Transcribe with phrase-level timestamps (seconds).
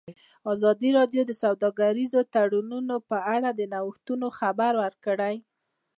[0.53, 5.35] ازادي راډیو د سوداګریز تړونونه په اړه د نوښتونو خبر ورکړی.